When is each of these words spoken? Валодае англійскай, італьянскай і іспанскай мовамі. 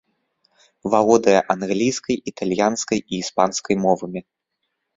Валодае 0.93 1.35
англійскай, 1.55 2.17
італьянскай 2.33 2.99
і 3.11 3.21
іспанскай 3.23 3.75
мовамі. 3.87 4.21